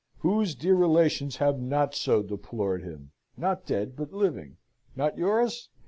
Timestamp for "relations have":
0.73-1.59